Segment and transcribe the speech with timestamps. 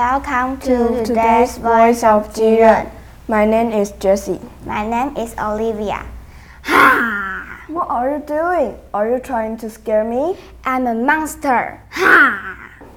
[0.00, 2.88] Welcome to today's Voice of Jiren.
[3.28, 4.40] My name is Jessie.
[4.64, 6.08] My name is Olivia.
[6.64, 7.66] Ha!
[7.68, 8.80] What are you doing?
[8.94, 10.40] Are you trying to scare me?
[10.64, 11.84] I'm a monster.
[11.92, 12.16] Ha!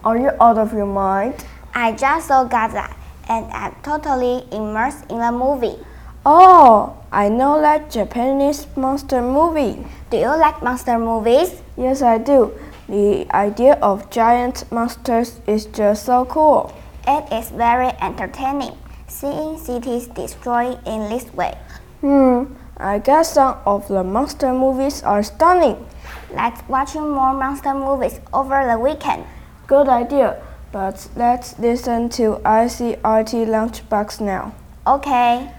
[0.06, 1.44] Are you out of your mind?
[1.76, 2.88] I just saw Gaza
[3.28, 5.84] and I'm totally immersed in the movie.
[6.26, 9.84] Oh, I know that Japanese monster movie.
[10.10, 11.52] Do you like monster movies?
[11.76, 12.54] Yes, I do.
[12.88, 16.72] The idea of giant monsters is just so cool.
[17.08, 21.58] It is very entertaining seeing cities destroyed in this way.
[22.02, 22.46] Hmm,
[22.78, 25.86] I guess some of the monster movies are stunning.
[26.34, 29.26] Let's watch more monster movies over the weekend.
[29.68, 34.54] Good idea, but let's listen to ICRT Lunchbox now.
[34.88, 35.50] Okay.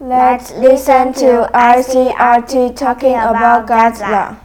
[0.00, 4.36] Let's listen to ICRT talking about Godzilla.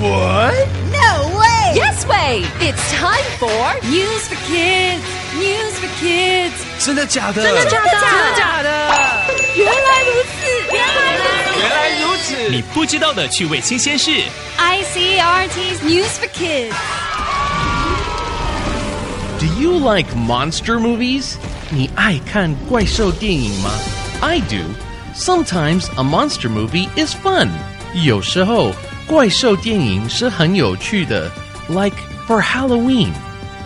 [0.00, 0.87] What?
[1.97, 1.97] No way!
[1.97, 2.45] Yes way!
[2.59, 5.01] It's time for News for Kids.
[5.35, 6.53] News for Kids.
[6.79, 7.43] 真的假的？
[7.43, 7.91] 真的假的？
[7.91, 8.69] 真的假的？
[9.55, 10.45] 原来如此！
[10.71, 11.59] 原来如此！
[11.59, 12.49] 原来如此！
[12.49, 14.11] 你不知道的趣味新鲜事。
[14.57, 16.73] ICRT's News for Kids.
[19.39, 21.35] Do you like monster movies?
[21.69, 23.71] 你爱看怪兽电影吗?
[24.21, 24.57] I do.
[25.15, 27.49] Sometimes a monster movie is fun.
[28.03, 28.71] 有时候
[29.07, 31.29] 怪兽电影是很有趣的
[31.69, 33.13] like for Halloween.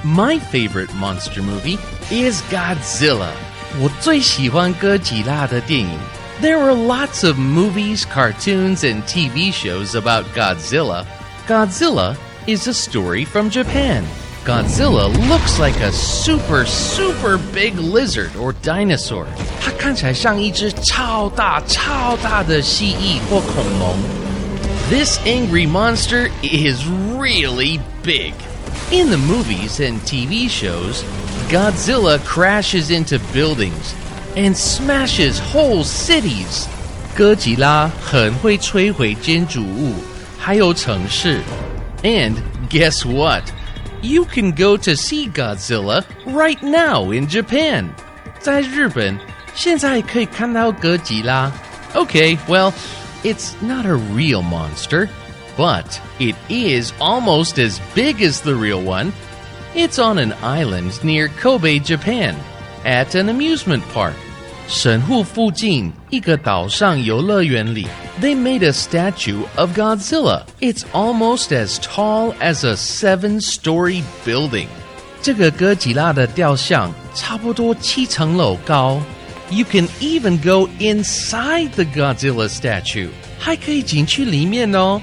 [0.03, 1.77] My favorite monster movie
[2.11, 3.31] is Godzilla.
[3.79, 5.99] 我最喜欢哥吉拉的电影
[6.41, 11.03] There are lots of movies, cartoons, and TV shows about Godzilla.
[11.47, 14.03] Godzilla is a story from Japan.
[14.45, 19.25] Godzilla looks like a super, super big lizard or dinosaur.
[19.61, 24.20] 它看起来像一只超大、超大的蜥蜴或恐龙。
[24.91, 28.33] This angry monster is really big.
[28.91, 31.03] In the movies and TV shows,
[31.49, 33.93] Godzilla crashes into buildings
[34.35, 36.67] and smashes whole cities.
[37.15, 39.95] 哥吉拉很会摧毁建筑物，
[40.37, 41.41] 还有城市。
[42.03, 42.35] And
[42.69, 43.43] guess what?
[44.01, 47.89] You can go to see Godzilla right now in Japan.
[48.39, 49.17] 在日本，
[49.55, 51.51] 现在可以看到哥吉拉。
[51.95, 52.71] Okay, well,
[53.23, 55.09] it's not a real monster,
[55.57, 59.11] but it is almost as big as the real one.
[59.75, 62.35] It's on an island near Kobe, Japan,
[62.85, 64.15] at an amusement park.
[64.67, 67.87] 神户附近一个岛上游乐园里
[68.19, 70.45] they made a statue of Godzilla.
[70.59, 74.67] It's almost as tall as a seven-story building.
[75.21, 78.99] 这个哥吉拉的雕像差不多七层楼高。
[79.51, 83.09] You can even go inside the Godzilla statue.
[83.39, 85.01] 还可以进去里面哦。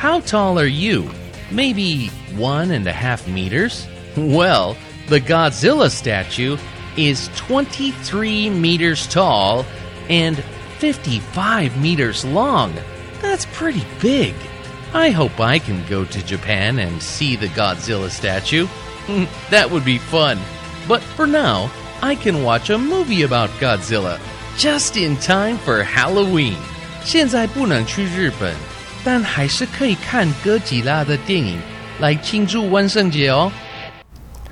[0.00, 1.04] How tall are you?
[1.50, 3.86] Maybe one and a half meters?
[4.16, 4.76] Well,
[5.08, 6.56] the Godzilla statue
[6.96, 9.64] is 23 meters tall
[10.08, 10.42] and
[10.78, 12.72] 55 meters long.
[13.20, 14.34] That's pretty big.
[14.94, 18.66] I hope I can go to Japan and see the Godzilla statue.
[19.50, 20.38] that would be fun.
[20.86, 24.18] But for now, I can watch a movie about Godzilla
[24.58, 26.56] just in time for Halloween.
[27.04, 28.54] 现在不能去日本，
[29.04, 31.58] 但还是可以看哥吉拉的电影
[32.00, 33.50] 来庆祝万圣节哦。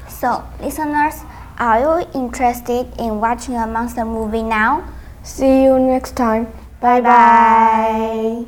[0.08, 1.14] So, listeners,
[1.56, 4.82] are you interested in watching a monster movie now?
[5.24, 6.46] See you next time.
[6.80, 8.46] Bye bye.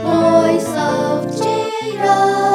[0.00, 2.51] Voice of Jiren.